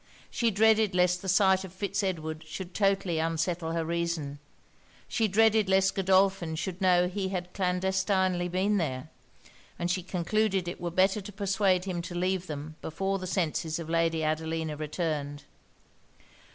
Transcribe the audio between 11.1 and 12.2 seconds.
to persuade him to